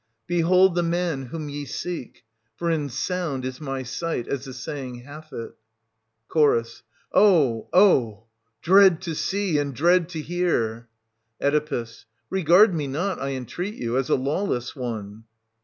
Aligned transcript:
Behold 0.25 0.73
the 0.73 0.81
man 0.81 1.27
whom 1.27 1.47
ye 1.47 1.63
seek! 1.63 2.25
for 2.55 2.71
in 2.71 2.89
sound 2.89 3.45
is 3.45 3.61
my 3.61 3.83
sight, 3.83 4.27
as 4.27 4.45
the 4.45 4.51
saying 4.51 5.01
hath 5.03 5.31
it. 5.31 5.53
140 6.33 6.63
Ch. 6.67 6.83
O! 7.13 7.69
O! 7.71 8.23
Dread 8.63 8.99
to 9.03 9.13
see, 9.13 9.59
and 9.59 9.75
dread 9.75 10.09
to 10.09 10.19
hear! 10.23 10.89
Oe. 11.39 11.85
Regard 12.31 12.73
me 12.73 12.87
not, 12.87 13.19
I 13.21 13.33
entreat 13.33 13.75
you, 13.75 13.95
as 13.95 14.09
a 14.09 14.15
lawless 14.15 14.75
one. 14.75 15.25